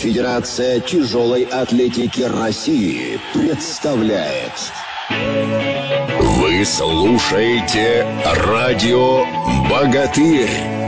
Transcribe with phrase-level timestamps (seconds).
[0.00, 4.72] Федерация тяжелой атлетики России представляет.
[6.38, 9.26] Вы слушаете радио
[9.68, 10.79] «Богатырь».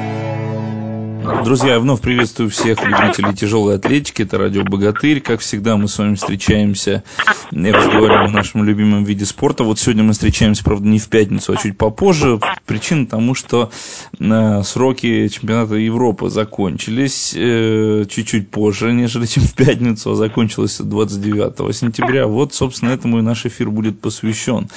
[1.22, 4.22] Друзья, я вновь приветствую всех любителей тяжелой атлетики.
[4.22, 5.20] Это радио «Богатырь».
[5.20, 7.04] Как всегда, мы с вами встречаемся
[7.52, 9.62] и разговариваем о нашем любимом виде спорта.
[9.62, 12.40] Вот сегодня мы встречаемся, правда, не в пятницу, а чуть попозже.
[12.66, 13.70] Причина тому, что
[14.18, 21.76] э, сроки чемпионата Европы закончились э, чуть-чуть позже, нежели чем в пятницу, а закончилось 29
[21.76, 22.26] сентября.
[22.26, 24.68] Вот, собственно, этому и наш эфир будет посвящен.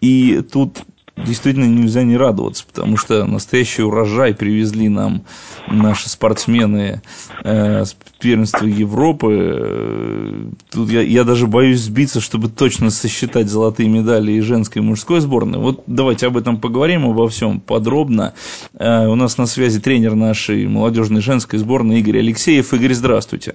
[0.00, 0.78] И тут
[1.24, 5.22] действительно нельзя не радоваться, потому что настоящий урожай привезли нам
[5.68, 7.02] наши спортсмены
[7.44, 10.50] э, с первенства Европы.
[10.70, 15.20] Тут я, я даже боюсь сбиться, чтобы точно сосчитать золотые медали и женской, и мужской
[15.20, 15.58] сборной.
[15.58, 18.34] Вот давайте об этом поговорим, обо всем подробно.
[18.74, 22.72] Э, у нас на связи тренер нашей молодежной женской сборной Игорь Алексеев.
[22.72, 23.54] Игорь, здравствуйте.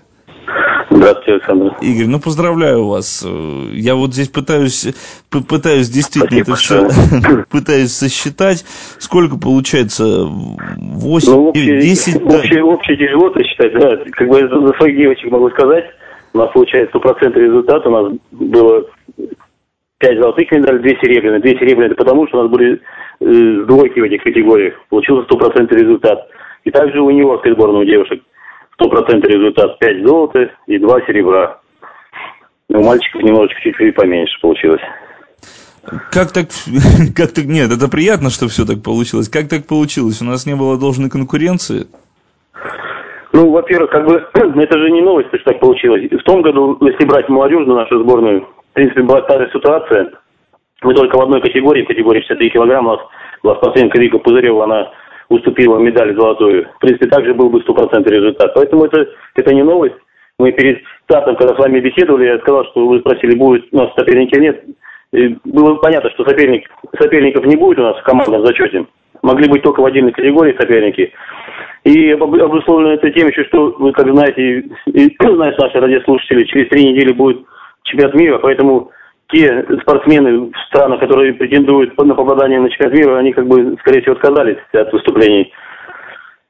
[0.95, 1.75] Здравствуйте, Александр.
[1.81, 3.27] Игорь, ну поздравляю вас.
[3.71, 4.87] Я вот здесь пытаюсь,
[5.29, 6.87] пытаюсь действительно это все,
[7.51, 8.63] пытаюсь сосчитать,
[8.99, 12.23] сколько получается 8, ну, общее, 10...
[12.23, 12.65] Общее, да.
[12.65, 13.97] общее тяжело сосчитать, да.
[14.11, 15.85] Как бы за своих девочек могу сказать,
[16.33, 18.85] у нас получается 100% результат, у нас было
[19.99, 21.41] 5 золотых медалей, 2 серебряные.
[21.41, 22.81] 2 серебряные это потому, что у нас были
[23.19, 24.75] э, двойки в этих категориях.
[24.89, 26.27] Получился 100% результат.
[26.63, 28.21] И также у него сборной у девушек
[28.75, 31.59] стопроцентный результат 5 золота и 2 серебра.
[32.69, 34.81] У мальчиков немножечко чуть-чуть поменьше получилось.
[36.11, 36.47] Как так,
[37.15, 39.29] как так, нет, это приятно, что все так получилось.
[39.29, 40.21] Как так получилось?
[40.21, 41.87] У нас не было должной конкуренции?
[43.33, 46.09] Ну, во-первых, как бы, это же не новость, что так получилось.
[46.09, 50.11] В том году, если брать молодежную нашу сборную, в принципе, была та же ситуация.
[50.81, 53.05] Мы только в одной категории, в категории 63 килограмма, у нас
[53.43, 54.91] была спортсменка Вика Пузырева, она
[55.29, 56.67] уступила медаль золотую.
[56.75, 58.53] В принципе, также был бы стопроцентный результат.
[58.53, 59.95] Поэтому это, это не новость.
[60.37, 63.93] Мы перед стартом, когда с вами беседовали, я сказал, что вы спросили, будет у нас
[63.97, 64.63] соперники нет.
[65.13, 66.69] И было понятно, что соперник,
[66.99, 68.85] соперников не будет у нас в командном зачете.
[69.21, 71.13] Могли быть только в отдельной категории соперники.
[71.85, 76.69] И обусловлено это тем еще, что вы, как знаете, и, и знаете наши радиослушатели, через
[76.69, 77.45] три недели будет
[77.83, 78.91] чемпионат мира, поэтому
[79.35, 84.01] те спортсмены в странах, которые претендуют на попадание на чемпионат мира, они как бы, скорее
[84.01, 85.51] всего, отказались от выступлений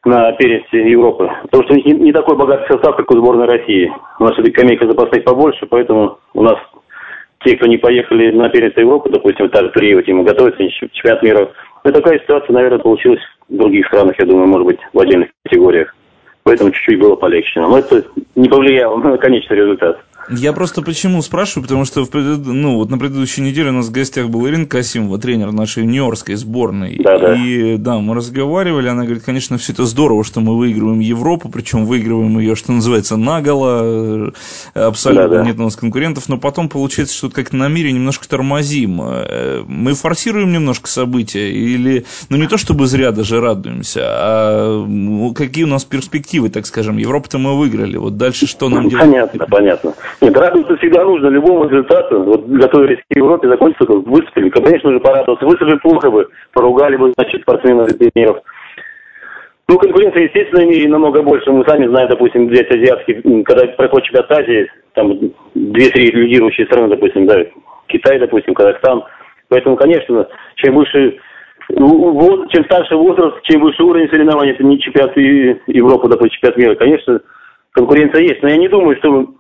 [0.05, 1.31] на первенстве Европы.
[1.43, 3.91] Потому что у них не, не такой богатый состав, как у сборной России.
[4.19, 6.57] У нас все-таки скамейка запасных побольше, поэтому у нас
[7.43, 11.51] те, кто не поехали на первенство Европы, допустим, так Туриева, ему готовится чемпионат мира.
[11.83, 15.95] Но такая ситуация, наверное, получилась в других странах, я думаю, может быть, в отдельных категориях.
[16.43, 17.59] Поэтому чуть-чуть было полегче.
[17.59, 18.03] Но это
[18.35, 20.04] не повлияло на конечный результат.
[20.29, 23.91] Я просто почему спрашиваю, потому что в, ну, вот на предыдущей неделе у нас в
[23.91, 26.97] гостях был Ирина Касимова, тренер нашей нью-йоркской сборной.
[26.99, 27.35] Да, да.
[27.35, 31.85] И да, мы разговаривали, она говорит, конечно, все это здорово, что мы выигрываем Европу, причем
[31.85, 34.33] выигрываем ее, что называется, наголо,
[34.73, 35.45] абсолютно да, да.
[35.45, 39.01] нет у нас конкурентов, но потом получается, что как-то на мире немножко тормозим.
[39.01, 45.65] Э, мы форсируем немножко события или, ну не то чтобы зря даже радуемся, а какие
[45.65, 49.05] у нас перспективы, так скажем, Европу-то мы выиграли, вот дальше что нам делать?
[49.05, 49.93] Понятно, понятно.
[50.21, 52.23] Нет, радоваться всегда нужно любому результату.
[52.23, 54.49] Вот готовились к Европе, закончится, выступили.
[54.49, 55.45] Конечно же, порадоваться.
[55.45, 58.37] Выступили плохо бы, поругали бы, значит, спортсменов тренеров.
[59.67, 61.51] Ну, конкуренция, естественно, мире намного больше.
[61.51, 65.19] Мы сами знаем, допустим, взять азиатский, когда проходит чемпионат Азии, там
[65.55, 67.43] две-три лидирующие страны, допустим, да,
[67.87, 69.03] Китай, допустим, Казахстан.
[69.49, 71.17] Поэтому, конечно, чем выше
[71.67, 77.21] чем старше возраст, чем выше уровень соревнований, это не чемпионат Европы, допустим, чемпионат мира, конечно,
[77.71, 78.43] конкуренция есть.
[78.43, 79.33] Но я не думаю, что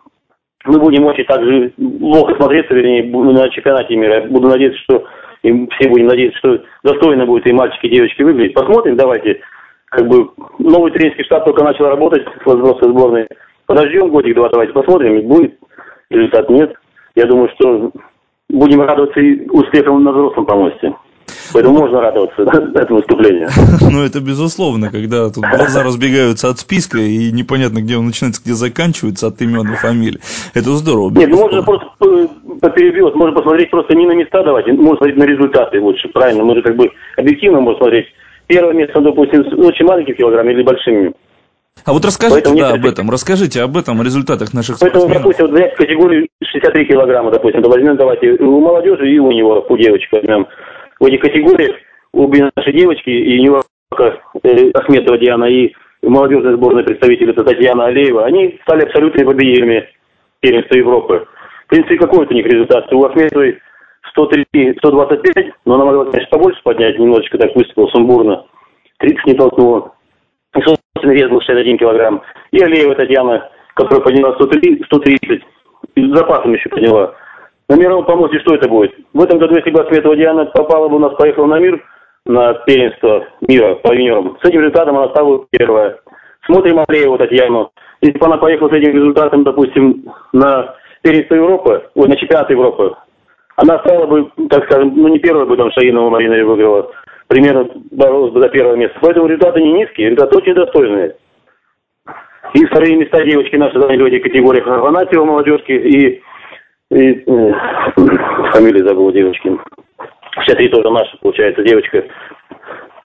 [0.65, 4.25] мы будем очень также плохо смотреться, вернее, на чемпионате мира.
[4.27, 5.05] Буду надеяться, что
[5.43, 8.55] и все будем надеяться, что достойно будет и мальчики, и девочки выглядеть.
[8.55, 9.41] Посмотрим, давайте.
[9.85, 13.27] Как бы новый тренерский штаб только начал работать с взрослой сборной.
[13.65, 15.57] Подождем годик-два, давайте посмотрим, будет
[16.09, 16.73] результат, нет.
[17.15, 17.91] Я думаю, что
[18.49, 20.93] будем радоваться и успехам на взрослом помосте.
[21.53, 23.49] Поэтому можно радоваться да, этому выступлению.
[23.81, 28.53] Ну, это безусловно, когда тут глаза разбегаются от списка, и непонятно, где он начинается, где
[28.53, 30.19] заканчивается, от имен и фамилий.
[30.53, 31.11] Это здорово.
[31.11, 31.87] Нет, ну можно просто
[32.75, 36.43] перебил, можно посмотреть просто не на места давать, можно смотреть на результаты лучше, правильно?
[36.43, 38.07] Мы же как бы объективно можем смотреть.
[38.47, 41.13] Первое место, допустим, с очень маленьким килограммом или большими.
[41.83, 45.23] А вот расскажите Поэтому да, об этом, расскажите об этом, о результатах наших Поэтому, спортсменов.
[45.23, 49.65] допустим, вот взять категорию 63 килограмма, допустим, то возьмем, давайте, у молодежи и у него,
[49.67, 50.47] у девочек возьмем
[50.99, 51.75] в этих категориях
[52.13, 58.25] обе наши девочки, и Ньюака э, Ахметова Диана, и молодежная сборная представитель, это Татьяна Алеева,
[58.25, 59.89] они стали абсолютными победителями
[60.39, 61.27] первенства Европы.
[61.65, 62.91] В принципе, какой вот у них результат?
[62.93, 63.59] У Ахметовой
[64.11, 68.45] 103, 125, но она могла, конечно, побольше поднять, немножечко так выступила сумбурно.
[68.99, 69.93] 30 не толкнула.
[70.53, 72.21] Собственно, вес был 61 килограмм.
[72.51, 75.41] И Алеева Татьяна которая подняла 103, 130,
[75.95, 77.13] и с запасом еще подняла.
[77.67, 78.93] На мировом помосте что это будет?
[79.13, 81.83] В этом году, если бы Асметова Диана попала бы у нас, поехала на мир,
[82.25, 85.97] на первенство мира по юниорам, с этим результатом она стала первая.
[86.45, 87.71] Смотрим Андрееву Татьяну.
[88.01, 92.95] Если бы она поехала с этим результатом, допустим, на первенство Европы, ой, на чемпионат Европы,
[93.55, 96.91] она стала бы, так скажем, ну не первой бы там Шаинова Марина выиграла,
[97.27, 98.97] примерно боролась бы за первое место.
[99.01, 101.15] Поэтому результаты не низкие, результаты очень достойные.
[102.53, 106.21] И вторые места девочки наши заняли в этих категориях Афанасьева молодежки и,
[106.91, 107.53] и э,
[108.53, 109.57] фамилию забыл девочки.
[110.43, 112.03] Все три тоже наши, получается, девочка.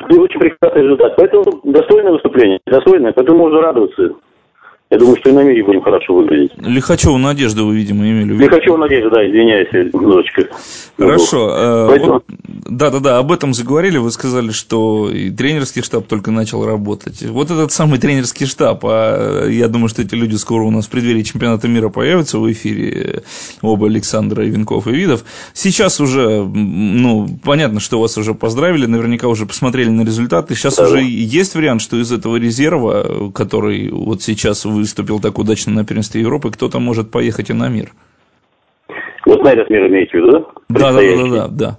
[0.09, 1.15] И очень прекрасный результат.
[1.17, 4.15] Поэтому достойное выступление, достойное, поэтому можно радоваться.
[4.91, 6.51] Я думаю, что и на мире будем хорошо выглядеть.
[6.57, 8.43] Лихачева Надежда вы, видимо, имели в виду.
[8.43, 10.49] Лихачева Надежда, да, извиняюсь, дочка.
[10.99, 11.55] Хорошо.
[11.57, 12.23] Э, Поэтому...
[12.49, 13.99] Да-да-да, об этом заговорили.
[13.99, 17.23] Вы сказали, что и тренерский штаб только начал работать.
[17.23, 20.91] Вот этот самый тренерский штаб, а я думаю, что эти люди скоро у нас в
[20.91, 23.23] преддверии чемпионата мира появятся в эфире,
[23.63, 25.25] оба Александра Венков и Видов.
[25.53, 30.57] Сейчас уже, ну, понятно, что вас уже поздравили, наверняка уже посмотрели на результаты.
[30.57, 30.87] Сейчас да.
[30.87, 35.85] уже есть вариант, что из этого резерва, который вот сейчас вы выступил так удачно на
[35.85, 37.91] первенстве Европы, кто-то может поехать и на мир.
[39.27, 40.45] Вот на этот мир имеете в виду, да?
[40.69, 41.79] Да, да, да, да, да.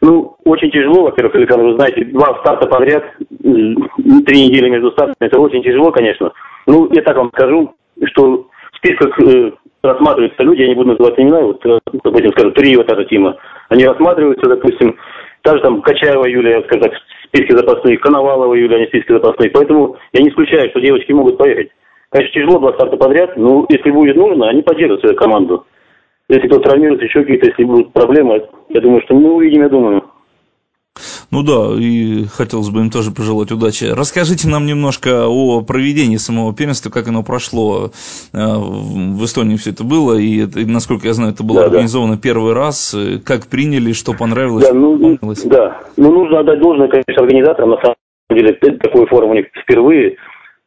[0.00, 3.04] Ну, очень тяжело, во-первых, Александр, вы знаете, два старта подряд,
[3.40, 6.30] три недели между стартами, это очень тяжело, конечно.
[6.66, 7.74] Ну, я так вам скажу,
[8.12, 9.52] что в списках э,
[9.82, 13.36] рассматриваются люди, я не буду называть имена, вот, э, допустим, скажу, три вот эта тима,
[13.70, 14.96] они рассматриваются, допустим,
[15.42, 19.52] даже там Качаева Юлия, скажем так, в списке запасных, Коновалова Юлия, они в списке запасных,
[19.52, 21.70] поэтому я не исключаю, что девочки могут поехать.
[22.14, 25.66] Конечно, тяжело два старта подряд, но если будет нужно, они поддержат свою команду.
[26.28, 30.04] Если кто травмируется, еще какие-то, если будут проблемы, я думаю, что мы увидим, я думаю.
[31.32, 33.86] Ну да, и хотелось бы им тоже пожелать удачи.
[33.92, 37.90] Расскажите нам немножко о проведении самого первенства, как оно прошло.
[38.32, 42.14] Э, в Эстонии все это было, и, это, насколько я знаю, это было да, организовано
[42.14, 42.20] да.
[42.22, 42.94] первый раз.
[43.26, 44.68] Как приняли, что понравилось?
[44.68, 45.80] Да, ну, да.
[45.96, 47.70] ну нужно отдать должное, конечно, организаторам.
[47.70, 47.96] На самом
[48.30, 50.16] деле, такой форум у них впервые.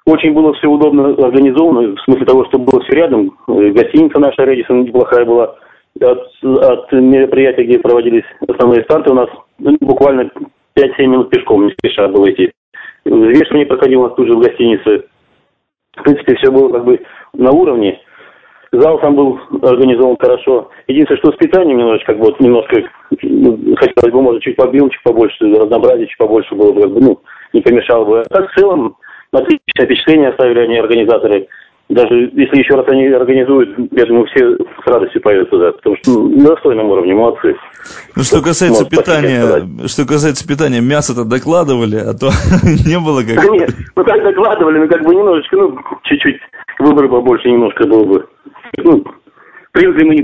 [0.07, 3.29] Очень было все удобно организовано, в смысле того, что было все рядом.
[3.49, 5.55] Э, гостиница наша Редисон неплохая была.
[5.99, 9.27] От, от мероприятия, где проводились основные старты, у нас
[9.59, 10.31] ну, буквально
[10.77, 12.51] 5-7 минут пешком, не спеша было идти.
[13.03, 15.07] Взвешивание проходило у нас тут же в гостинице.
[15.97, 17.01] В принципе, все было как бы
[17.33, 17.99] на уровне.
[18.71, 20.69] Зал там был организован хорошо.
[20.87, 22.81] Единственное, что с питанием немножечко, как бы, вот, немножко,
[23.23, 27.19] ну, хотелось бы, может, чуть побилочек побольше, разнообразия чуть побольше было бы, как бы, ну,
[27.51, 28.21] не помешало бы.
[28.21, 28.95] А так, в целом,
[29.31, 31.47] отличное впечатление оставили они организаторы.
[31.89, 36.11] Даже если еще раз они организуют, я думаю, все с радостью поедут туда, потому что
[36.11, 37.55] ну, на достойном уровне, молодцы.
[38.13, 42.27] Ну, что касается вот, питания, что касается питания, мясо-то докладывали, а то
[42.85, 43.41] не было как...
[43.53, 46.41] Нет, ну так докладывали, но как бы немножечко, ну, чуть-чуть
[46.79, 48.25] выбор побольше немножко было бы.
[48.79, 49.05] Ну,
[49.71, 50.17] привыкли мы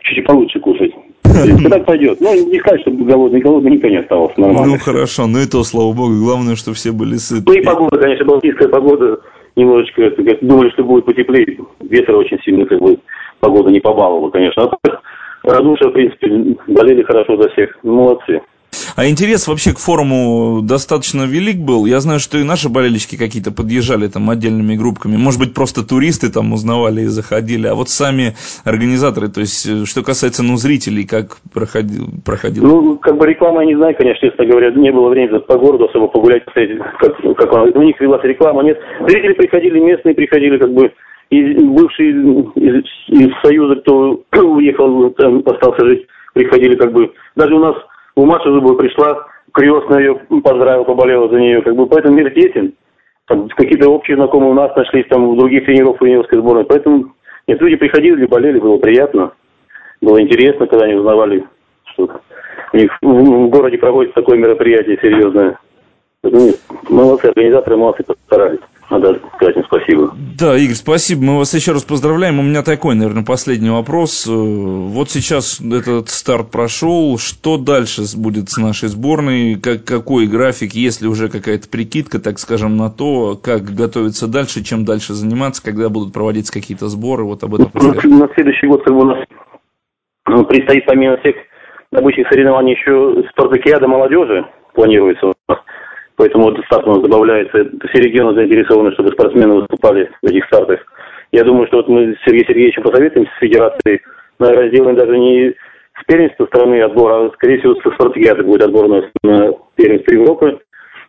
[0.00, 0.93] чуть-чуть получше кушать.
[1.70, 2.20] Так пойдет.
[2.20, 4.72] Ну, не сказать, что голодный, голодный никто не остался нормально.
[4.72, 7.44] Ну, хорошо, ну и то, слава богу, главное, что все были сыты.
[7.46, 9.20] Ну и погода, конечно, балтийская погода,
[9.56, 10.10] немножечко,
[10.42, 12.98] думали, что будет потеплее, ветер очень сильный, как бы,
[13.40, 14.64] погода не побаловала, конечно.
[14.64, 15.00] А так,
[15.42, 18.40] радуша, в принципе, болели хорошо за всех, молодцы.
[18.96, 21.84] А интерес вообще к форуму достаточно велик был.
[21.84, 25.16] Я знаю, что и наши болельщики какие-то подъезжали там отдельными группками.
[25.16, 27.66] Может быть, просто туристы там узнавали и заходили.
[27.66, 32.06] А вот сами организаторы, то есть, э, что касается, ну, зрителей, как проходил?
[32.24, 32.64] проходил?
[32.64, 34.70] Ну, как бы реклама я не знаю, конечно, честно говоря.
[34.70, 37.76] Не было времени по городу особо погулять, как, как.
[37.76, 38.78] У них велась реклама, нет.
[39.08, 40.92] Зрители приходили, местные приходили, как бы,
[41.30, 42.10] и бывшие
[42.54, 47.12] из, из Союза, кто уехал, там остался жить, приходили, как бы.
[47.34, 47.74] Даже у нас
[48.16, 51.62] у Маши Зубова пришла, крестная ее поздравила, поболела за нее.
[51.62, 52.74] Как бы поэтому мир тесен.
[53.26, 56.64] Там какие-то общие знакомые у нас нашлись, там у других тренеров юниорской сборной.
[56.64, 57.14] Поэтому
[57.46, 59.32] нет, люди приходили, болели, было приятно.
[60.00, 61.44] Было интересно, когда они узнавали,
[61.92, 62.10] что
[62.72, 65.58] у них в городе проводится такое мероприятие серьезное.
[66.22, 68.60] Нет, молодцы, организаторы молодцы, постарались.
[68.90, 70.14] Им спасибо.
[70.38, 71.22] Да, Игорь, спасибо.
[71.22, 72.38] Мы вас еще раз поздравляем.
[72.38, 74.26] У меня такой, наверное, последний вопрос.
[74.26, 77.18] Э, вот сейчас этот старт прошел.
[77.18, 79.56] Что дальше будет с нашей сборной?
[79.56, 80.72] Как, какой график?
[80.72, 85.62] Есть ли уже какая-то прикидка, так скажем, на то, как готовиться дальше, чем дальше заниматься,
[85.64, 87.24] когда будут проводиться какие-то сборы?
[87.24, 89.18] Вот об этом ну, На следующий год как бы у нас
[90.26, 91.36] ну, предстоит помимо всех
[91.92, 95.58] обычных соревнований еще спартакиада молодежи планируется у нас.
[96.16, 97.70] Поэтому вот старт у нас добавляется.
[97.88, 100.80] Все регионы заинтересованы, чтобы спортсмены выступали в этих стартах.
[101.32, 104.00] Я думаю, что вот мы с Сергеем Сергеевичем посоветуемся с федерацией.
[104.38, 105.54] Наверное, сделаем даже не
[106.00, 110.12] с первенства страны отбор, а, скорее всего, со спартакиады будет отбор у нас на первенство
[110.12, 110.60] Европы.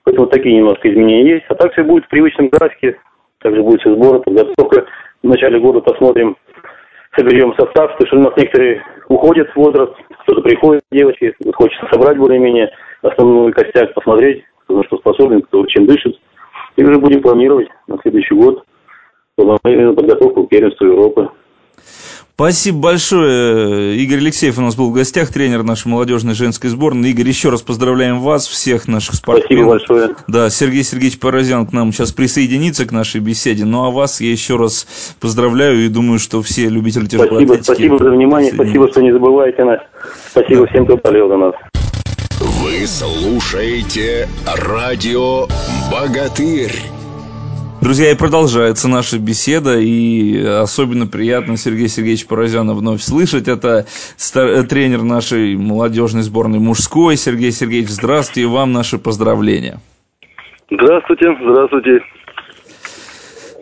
[0.04, 1.46] Поэтому такие немножко изменения есть.
[1.50, 2.98] А так все будет в привычном графике.
[3.42, 4.86] Также будет все сборы, подготовка.
[5.22, 6.36] в начале года посмотрим,
[7.16, 9.94] соберем состав, потому что у нас некоторые уходят в возраст,
[10.24, 12.72] кто-то приходит, девочки, хочется собрать более-менее
[13.04, 16.20] основной костяк, посмотреть, кто на что способен, кто чем дышит.
[16.76, 18.64] И уже будем планировать на следующий год
[19.38, 21.30] подготовку к первенству Европы.
[22.36, 23.96] Спасибо большое.
[23.96, 27.12] Игорь Алексеев у нас был в гостях, тренер нашей молодежной женской сборной.
[27.12, 29.80] Игорь, еще раз поздравляем вас, всех наших спортсменов.
[29.80, 30.16] Спасибо большое.
[30.28, 33.64] Да, Сергей Сергеевич Порозян к нам сейчас присоединится к нашей беседе.
[33.64, 37.98] Ну а вас я еще раз поздравляю и думаю, что все любители тяжелой Спасибо, спасибо
[38.00, 39.80] за внимание, спасибо, что не забываете нас.
[40.32, 40.72] Спасибо да.
[40.72, 41.56] всем, кто болел за нас.
[42.66, 45.46] Вы слушаете радио
[45.92, 46.74] «Богатырь».
[47.80, 53.48] Друзья, и продолжается наша беседа, и особенно приятно Сергей Сергеевич Порозяна вновь слышать.
[53.48, 53.86] Это
[54.68, 57.18] тренер нашей молодежной сборной мужской.
[57.18, 59.78] Сергей Сергеевич, здравствуйте, и вам наши поздравления.
[60.72, 62.00] Здравствуйте, здравствуйте.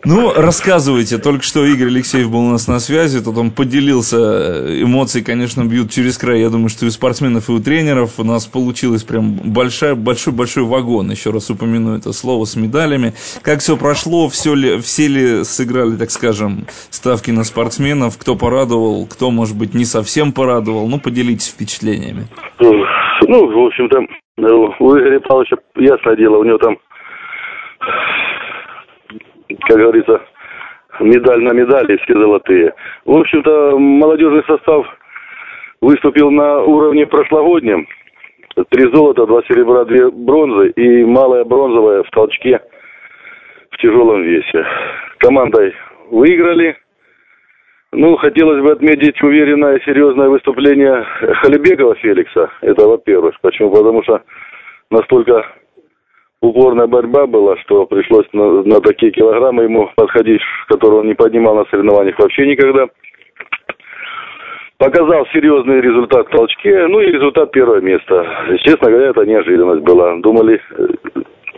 [0.06, 1.18] Ну, рассказывайте.
[1.18, 4.82] Только что Игорь Алексеев был у нас на связи, тут он поделился.
[4.82, 6.40] Эмоции, конечно, бьют через край.
[6.40, 10.34] Я думаю, что и у спортсменов, и у тренеров у нас получилось прям большой, большой,
[10.34, 11.10] большой вагон.
[11.10, 13.14] Еще раз упомяну это слово с медалями.
[13.42, 18.18] Как все прошло, все ли, все ли сыграли, так скажем, ставки на спортсменов?
[18.18, 20.86] Кто порадовал, кто, может быть, не совсем порадовал?
[20.88, 22.26] Ну, поделитесь впечатлениями.
[22.60, 24.00] Ну, в общем-то,
[24.80, 26.76] у Игоря Павловича ясное дело, у него там
[29.48, 30.20] как говорится,
[31.00, 32.74] медаль на медали, все золотые.
[33.04, 34.86] В общем-то, молодежный состав
[35.80, 37.86] выступил на уровне прошлогоднем.
[38.70, 42.60] Три золота, два серебра, две бронзы и малая бронзовая в толчке
[43.70, 44.64] в тяжелом весе.
[45.18, 45.74] Командой
[46.10, 46.76] выиграли.
[47.92, 51.04] Ну, хотелось бы отметить уверенное, серьезное выступление
[51.42, 52.50] Халибекова Феликса.
[52.60, 53.36] Это во-первых.
[53.40, 53.70] Почему?
[53.70, 54.22] Потому что
[54.90, 55.46] настолько
[56.44, 61.56] упорная борьба была, что пришлось на, на такие килограммы ему подходить, которые он не поднимал
[61.56, 62.86] на соревнованиях вообще никогда.
[64.78, 68.26] Показал серьезный результат в толчке, ну и результат первого места.
[68.64, 70.16] Честно говоря, это неожиданность была.
[70.16, 70.86] Думали, э,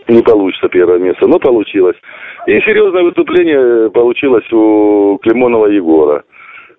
[0.07, 1.97] не получится первое место, но получилось.
[2.45, 6.23] И серьезное выступление получилось у Климонова Егора.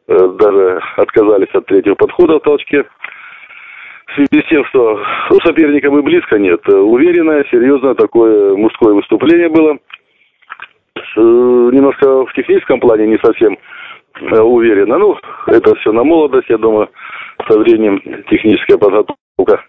[0.06, 2.84] Э, даже отказались от третьего подхода в толчке
[4.08, 5.00] в связи с тем, что
[5.30, 6.66] ну, соперника мы близко нет.
[6.68, 9.78] Уверенное, серьезное такое мужское выступление было.
[10.96, 13.58] С, немножко в техническом плане не совсем
[14.20, 14.98] э, уверенно.
[14.98, 16.88] Ну, это все на молодость, я думаю,
[17.48, 18.00] со временем
[18.30, 19.64] техническая подготовка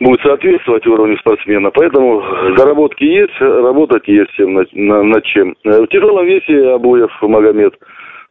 [0.00, 1.70] будет соответствовать уровню спортсмена.
[1.70, 2.22] Поэтому
[2.56, 5.56] заработки есть, работать есть всем над, на, над чем.
[5.64, 7.74] Э, в тяжелом весе Абуев Магомед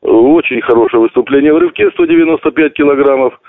[0.01, 3.39] очень хорошее выступление в рывке 195 килограммов.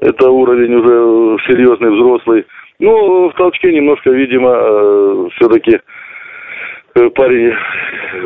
[0.00, 2.44] Это уровень уже серьезный, взрослый.
[2.78, 5.80] Ну, в толчке немножко, видимо, э, все-таки
[6.94, 7.54] э, парень,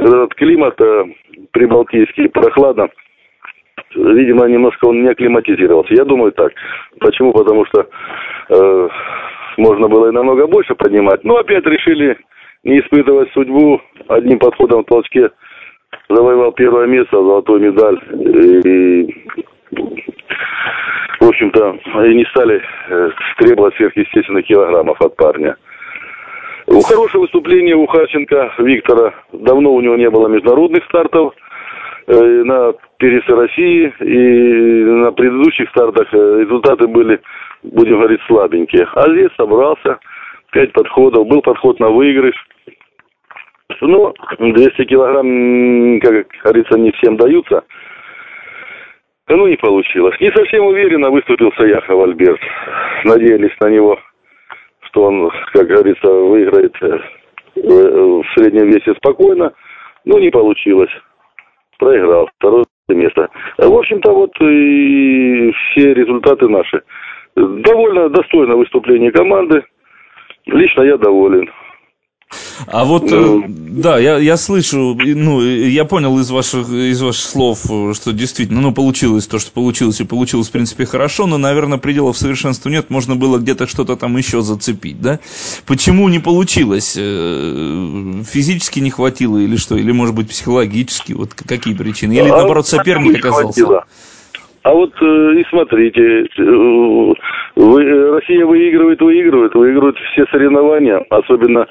[0.01, 1.05] этот климат э,
[1.53, 2.89] прибалтийский, прохладно.
[3.95, 5.95] Видимо, немножко он не акклиматизировался.
[5.95, 6.53] Я думаю так.
[7.01, 7.33] Почему?
[7.33, 7.87] Потому что
[8.51, 8.89] э,
[9.57, 11.25] можно было и намного больше поднимать.
[11.25, 12.19] Но опять решили
[12.65, 13.81] не испытывать судьбу.
[14.09, 15.31] Одним подходом в толчке
[16.09, 17.99] завоевал первое место, золотую медаль.
[18.13, 19.15] И
[21.21, 25.57] в общем-то, и не стали э, требовать сверхъестественных килограммов от парня.
[26.67, 29.15] У хорошее выступление у Харченко Виктора.
[29.33, 31.35] Давно у него не было международных стартов
[32.07, 33.93] э, на пересе России.
[34.01, 37.21] И на предыдущих стартах э, результаты были,
[37.63, 38.87] будем говорить, слабенькие.
[38.95, 39.99] А здесь собрался,
[40.53, 41.27] пять подходов.
[41.27, 42.35] Был подход на выигрыш.
[43.81, 47.65] Ну, 200 килограмм, как говорится, не всем даются.
[49.29, 50.19] Ну, не получилось.
[50.21, 52.41] Не совсем уверенно выступил Саяхов Альберт.
[53.05, 53.99] Надеялись на него,
[54.83, 56.99] что он, как говорится, выиграет э,
[57.57, 59.53] в среднем весе спокойно.
[60.05, 60.91] Ну, не получилось.
[61.79, 62.29] Проиграл.
[62.39, 63.29] Второе место.
[63.59, 66.83] В общем-то, вот и все результаты наши.
[67.37, 69.63] Довольно достойное выступление команды.
[70.47, 71.51] Лично я доволен.
[72.67, 77.61] А вот, ну, да, я, я слышу, ну, я понял из ваших, из ваших слов,
[77.95, 82.17] что действительно, ну, получилось то, что получилось, и получилось, в принципе, хорошо, но, наверное, пределов
[82.17, 85.21] совершенства нет, можно было где-то что-то там еще зацепить, да?
[85.67, 86.97] Почему не получилось?
[86.99, 89.77] Э, физически не хватило или что?
[89.77, 91.13] Или, может быть, психологически?
[91.13, 92.13] Вот какие причины?
[92.13, 93.65] Или, а наоборот, соперник оказался?
[93.65, 93.85] Хватило.
[94.69, 97.15] А вот э, и смотрите, э,
[97.57, 101.67] вы, Россия выигрывает, выигрывает, выигрывает все соревнования, особенно э,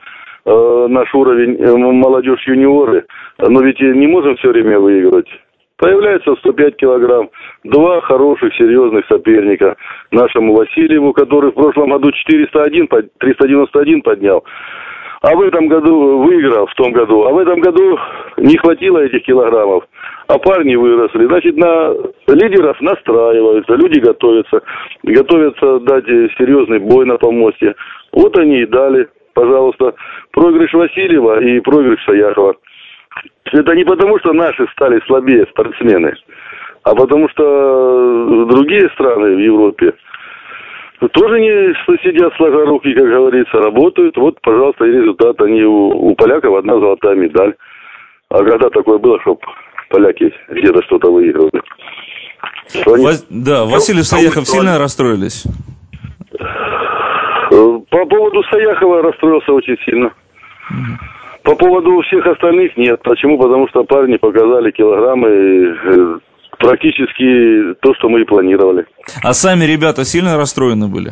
[0.48, 3.06] наш уровень э, молодежь юниоры,
[3.40, 5.28] но ведь не можем все время выигрывать.
[5.78, 7.30] Появляется 105 килограмм,
[7.64, 9.76] два хороших, серьезных соперника.
[10.12, 12.88] Нашему Васильеву, который в прошлом году 401,
[13.20, 14.44] 391 поднял.
[15.22, 17.26] А в этом году выиграл, в том году.
[17.26, 17.98] А в этом году
[18.38, 19.84] не хватило этих килограммов.
[20.28, 21.26] а парни выросли.
[21.26, 21.94] Значит, на
[22.28, 24.62] лидеров настраиваются, люди готовятся,
[25.04, 26.06] готовятся дать
[26.38, 27.76] серьезный бой на помосте.
[28.12, 29.94] Вот они и дали, пожалуйста,
[30.32, 32.56] проигрыш Васильева и проигрыш Саяхова.
[33.54, 36.14] Это не потому, что наши стали слабее спортсмены,
[36.84, 39.94] а потому что другие страны в Европе
[41.12, 44.18] тоже не сидят сложа руки, как говорится, работают.
[44.18, 45.40] Вот, пожалуйста, и результат.
[45.42, 47.54] Они у, у поляков одна золотая медаль.
[48.30, 49.40] А когда такое было, чтобы
[49.90, 51.62] поляки где-то что-то выигрывали?
[52.88, 53.06] Они...
[53.06, 53.28] Вас...
[53.30, 55.46] Да, Василий Саяхов сильно расстроились?
[57.90, 60.14] По поводу Саяхова расстроился очень сильно.
[61.44, 63.02] По поводу всех остальных нет.
[63.04, 63.38] Почему?
[63.38, 66.20] Потому что парни показали килограммы э,
[66.60, 68.86] практически то, что мы и планировали.
[69.24, 71.12] А сами ребята сильно расстроены были?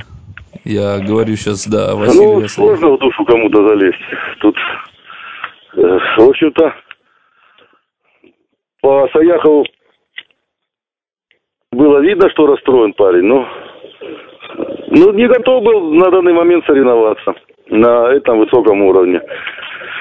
[0.66, 2.42] Я говорю сейчас, да, Василий.
[2.42, 4.02] Ну, сложно в душу кому-то залезть.
[4.40, 4.58] Тут,
[5.78, 6.74] э, в общем-то,
[8.82, 9.66] по Саяхову
[11.72, 13.48] было видно, что расстроен парень, но
[14.96, 17.34] ну, не готов был на данный момент соревноваться
[17.70, 19.22] на этом высоком уровне.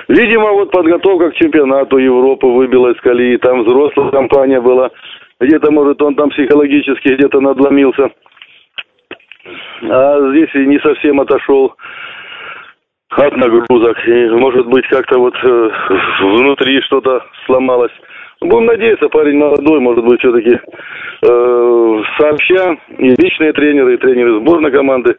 [0.06, 3.36] Видимо, вот подготовка к чемпионату Европы выбила из колеи.
[3.38, 4.90] Там взрослая компания была.
[5.40, 8.10] Где-то, может, он там психологически где-то надломился.
[9.82, 11.74] А здесь и не совсем отошел
[13.10, 13.98] от нагрузок.
[14.06, 15.70] И, может быть, как-то вот э,
[16.20, 17.92] внутри что-то сломалось.
[18.44, 24.70] Будем надеяться, парень молодой, может быть, все-таки э, сообща и личные тренеры, и тренеры сборной
[24.70, 25.16] команды.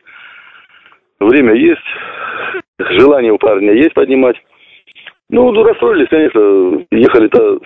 [1.19, 1.81] Время есть,
[2.77, 4.35] желание у парня есть поднимать.
[5.31, 7.61] Ну, расстроились, конечно, ехали-то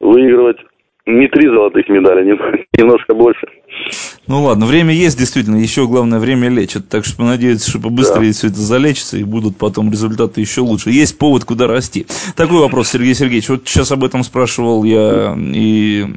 [0.00, 0.58] выигрывать
[1.06, 2.24] не три золотых медали,
[2.78, 3.46] немножко больше.
[4.26, 8.32] Ну ладно, время есть действительно, еще главное время лечит, так что надеяться, что побыстрее да.
[8.32, 10.90] все это залечится и будут потом результаты еще лучше.
[10.90, 12.06] Есть повод, куда расти.
[12.34, 16.14] Такой вопрос, Сергей Сергеевич, вот сейчас об этом спрашивал я и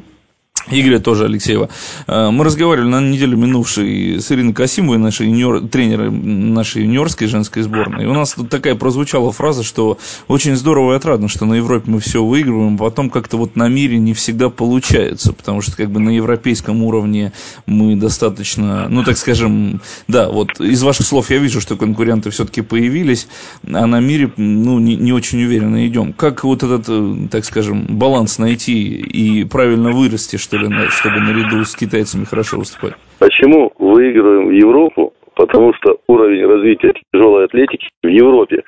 [0.70, 1.68] Игоря тоже Алексеева.
[2.06, 7.62] Э, мы разговаривали на неделю минувшей с Ириной Касимовой, нашей юниор, тренером нашей юниорской женской
[7.62, 8.04] сборной.
[8.04, 11.90] И у нас тут такая прозвучала фраза, что очень здорово и отрадно, что на Европе
[11.90, 15.90] мы все выигрываем, а потом как-то вот на мире не всегда получается, потому что как
[15.90, 17.32] бы на европейском уровне
[17.66, 22.60] мы достаточно, ну так скажем, да, вот из ваших слов я вижу, что конкуренты все-таки
[22.60, 23.28] появились,
[23.66, 26.12] а на мире, ну, не, не очень уверенно идем.
[26.12, 31.64] Как вот этот, э, так скажем, баланс найти и правильно вырасти, что ли, чтобы наряду
[31.64, 32.94] с китайцами хорошо выступать?
[33.18, 35.12] Почему выигрываем Европу?
[35.34, 38.64] Потому что уровень развития тяжелой атлетики в Европе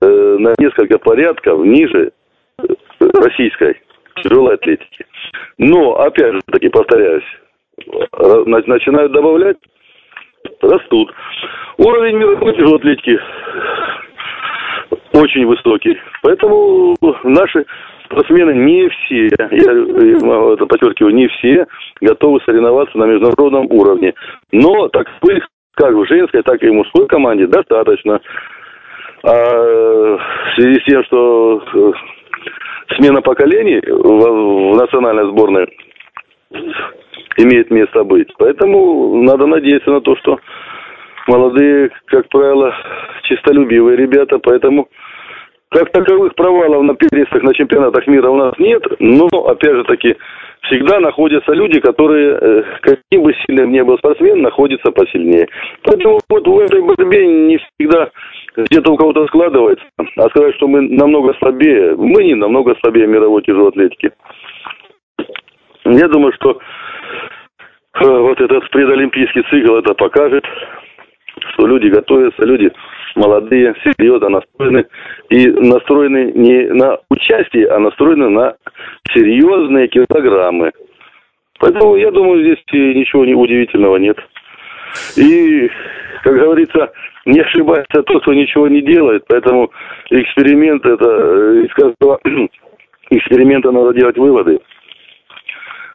[0.00, 0.06] э,
[0.38, 2.12] на несколько порядков ниже
[2.58, 2.64] э,
[3.00, 3.80] российской
[4.22, 5.04] тяжелой атлетики.
[5.58, 7.24] Но, опять же таки, повторяюсь,
[8.46, 9.58] начинают добавлять,
[10.62, 11.12] растут.
[11.76, 13.18] Уровень мировой тяжелой атлетики
[15.12, 15.98] очень высокий.
[16.22, 17.64] Поэтому наши
[18.06, 21.66] спортсмены не все, я это подчеркиваю, не все
[22.00, 24.14] готовы соревноваться на международном уровне.
[24.52, 25.06] Но так
[25.76, 28.20] как в женской, так и в мужской команде достаточно.
[29.22, 31.92] А в связи с тем, что э,
[32.96, 35.66] смена поколений в, в национальной сборной
[37.38, 38.28] имеет место быть.
[38.38, 40.38] Поэтому надо надеяться на то, что
[41.26, 42.74] молодые, как правило,
[43.24, 44.88] чистолюбивые ребята, поэтому
[45.70, 50.16] как таковых провалов на перестах на чемпионатах мира у нас нет, но, опять же таки,
[50.62, 55.48] всегда находятся люди, которые, э, каким бы сильным ни был спортсмен, находятся посильнее.
[55.82, 58.10] Поэтому вот в этой борьбе не всегда
[58.56, 59.84] где-то у кого-то складывается.
[60.16, 64.12] А сказать, что мы намного слабее, мы не намного слабее мировой тяжелой атлетики.
[65.84, 66.58] Я думаю, что
[68.00, 70.44] э, вот этот предолимпийский цикл это покажет,
[71.56, 72.70] что люди готовятся, люди
[73.14, 74.86] молодые, серьезно настроены.
[75.30, 78.56] И настроены не на участие, а настроены на
[79.14, 80.72] серьезные килограммы.
[81.58, 84.18] Поэтому, я думаю, здесь ничего удивительного нет.
[85.16, 85.70] И,
[86.22, 86.92] как говорится,
[87.24, 89.24] не ошибается тот, кто ничего не делает.
[89.28, 89.70] Поэтому
[90.10, 92.20] эксперимент это, э, из каждого
[93.10, 94.60] эксперимента надо делать выводы.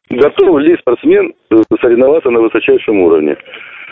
[0.10, 3.38] Готов ли спортсмен э, соревноваться на высочайшем уровне?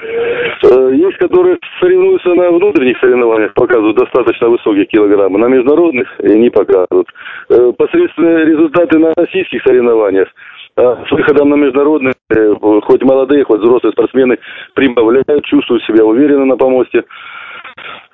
[0.01, 7.07] Э, есть, которые соревнуются на внутренних соревнованиях, показывают достаточно высокие килограммы, на международных не показывают.
[7.49, 10.27] Э, посредственные результаты на российских соревнованиях
[10.75, 14.37] а с выходом на международные, э, хоть молодые, хоть взрослые спортсмены
[14.75, 17.03] прибавляют, чувствуют себя уверенно на помосте.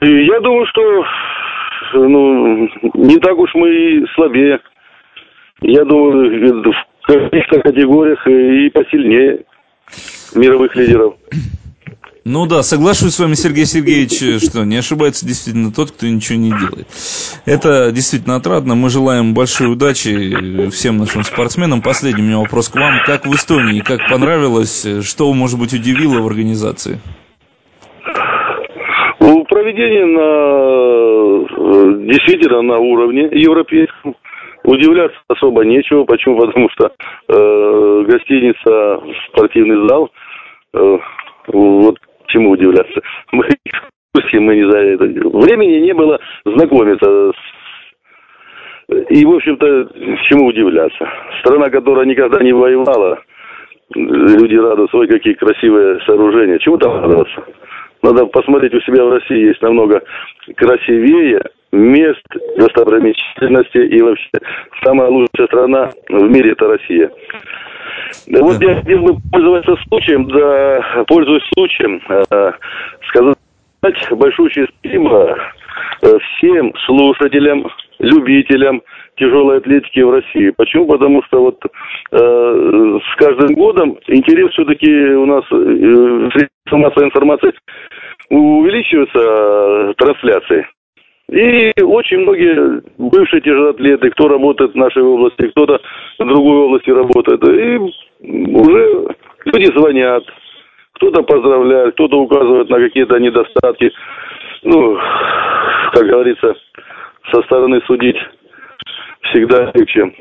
[0.01, 1.05] И я думаю, что
[1.93, 4.59] ну, не так уж мы и слабее.
[5.61, 9.43] Я думаю, в каких-то категориях и посильнее
[10.35, 11.15] мировых лидеров.
[12.27, 16.49] Ну да, соглашусь с вами, Сергей Сергеевич, что не ошибается действительно тот, кто ничего не
[16.49, 16.87] делает.
[17.45, 18.73] Это действительно отрадно.
[18.73, 21.83] Мы желаем большой удачи всем нашим спортсменам.
[21.83, 22.93] Последний у меня вопрос к вам.
[23.05, 23.81] Как в Эстонии?
[23.81, 25.05] Как понравилось?
[25.07, 26.99] Что, может быть, удивило в организации?
[29.19, 31.45] Проведение на,
[32.11, 34.15] действительно на уровне европейском.
[34.63, 36.05] Удивляться особо нечего.
[36.05, 36.39] Почему?
[36.39, 36.91] Потому что
[37.27, 40.09] э, гостиница, спортивный зал,
[40.73, 40.97] э,
[41.49, 41.99] вот
[42.35, 43.01] чему удивляться.
[43.31, 43.47] Мы,
[44.33, 45.03] мы не за это.
[45.05, 47.35] Времени не было знакомиться с
[49.09, 49.89] и, в общем-то,
[50.29, 51.09] чему удивляться.
[51.39, 53.19] Страна, которая никогда не воевала,
[53.95, 56.59] люди радуются, ой, какие красивые сооружения.
[56.59, 57.43] Чему там радоваться?
[58.03, 60.03] Надо посмотреть, у себя в России есть намного
[60.55, 62.23] красивее мест,
[62.57, 64.29] достопримечательностей и вообще
[64.83, 67.09] самая лучшая страна в мире это Россия.
[68.27, 72.51] Вот я хотел бы пользоваться случаем, да, пользуясь случаем, э,
[73.09, 73.37] сказать
[74.11, 74.49] большое
[74.79, 75.37] спасибо
[76.01, 77.67] э, всем слушателям,
[77.99, 78.81] любителям
[79.17, 80.51] тяжелой атлетики в России.
[80.51, 80.85] Почему?
[80.85, 87.53] Потому что вот э, с каждым годом интерес все-таки у нас э, средства массовой информации
[88.29, 90.67] увеличиваются э, трансляции.
[91.31, 95.79] И очень многие бывшие тяжелоатлеты, кто работает в нашей области, кто-то
[96.19, 97.79] в другой области работает, и
[98.53, 99.07] уже
[99.45, 100.23] люди звонят,
[100.93, 103.91] кто-то поздравляет, кто-то указывает на какие-то недостатки.
[104.63, 104.97] Ну,
[105.93, 106.55] как говорится,
[107.31, 108.17] со стороны судить
[109.21, 110.11] всегда легче.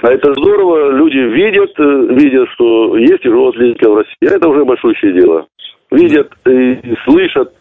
[0.00, 4.30] А это здорово, люди видят, э, видят, что есть тяжелая атлетика в России.
[4.30, 5.46] А это уже большое дело.
[5.90, 7.52] Видят и слышат.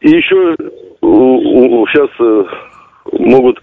[0.00, 0.56] И еще
[1.00, 2.44] сейчас э,
[3.12, 3.60] могут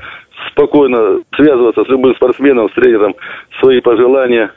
[0.51, 3.15] спокойно связываться с любым спортсменом, с тренером,
[3.59, 4.51] свои пожелания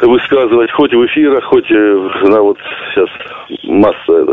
[0.00, 2.58] высказывать хоть в эфирах, хоть э, на вот
[2.92, 3.08] сейчас
[3.64, 4.26] масса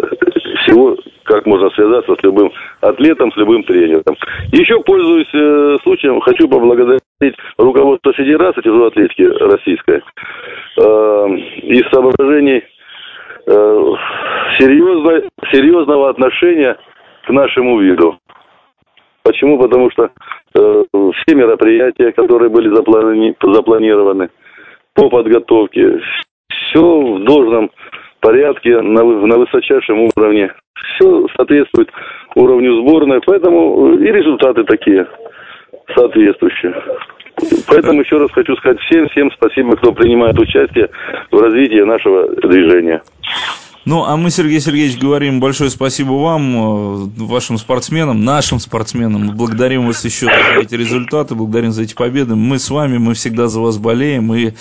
[0.64, 4.16] всего, как можно связаться с любым атлетом, с любым тренером.
[4.52, 7.02] Еще пользуюсь э, случаем, хочу поблагодарить
[7.58, 10.02] руководство Федерации тяжелой атлетики российской
[10.78, 11.28] э,
[11.64, 12.64] из соображений
[13.48, 13.94] э,
[14.60, 16.78] серьезно, серьезного отношения
[17.26, 18.18] к нашему виду.
[19.24, 19.58] Почему?
[19.58, 20.10] Потому что
[20.56, 24.30] э, все мероприятия, которые были заплани- запланированы
[24.94, 26.00] по подготовке,
[26.50, 27.72] все в должном
[28.20, 30.52] порядке, на, на высочайшем уровне.
[30.96, 31.90] Все соответствует
[32.36, 35.08] уровню сборной, поэтому и результаты такие
[35.96, 36.74] соответствующие.
[37.68, 40.90] Поэтому еще раз хочу сказать всем, всем спасибо, кто принимает участие
[41.32, 43.02] в развитии нашего движения.
[43.86, 49.36] Ну, а мы, Сергей Сергеевич, говорим большое спасибо вам, э, вашим спортсменам, нашим спортсменам.
[49.36, 52.36] Благодарим вас еще за эти результаты, благодарим за эти победы.
[52.36, 54.54] Мы с вами, мы всегда за вас болеем и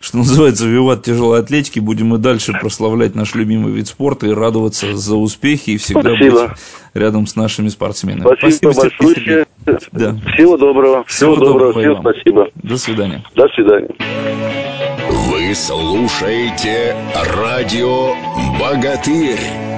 [0.00, 1.80] что называется, виват тяжелой атлетики.
[1.80, 6.48] Будем и дальше прославлять наш любимый вид спорта и радоваться за успехи и всегда спасибо.
[6.48, 6.58] быть
[6.94, 8.36] рядом с нашими спортсменами.
[8.38, 9.46] Спасибо, спасибо большое.
[9.92, 10.14] Да.
[10.34, 11.04] Всего доброго.
[11.04, 11.72] Всего, Всего доброго.
[11.72, 12.00] доброго.
[12.00, 12.48] Всем спасибо.
[12.54, 13.24] До свидания.
[13.34, 14.97] До свидания.
[15.48, 18.14] Вы слушаете радио
[18.60, 19.77] «Богатырь».